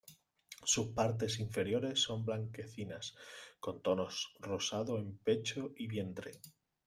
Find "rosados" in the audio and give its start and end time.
4.39-4.99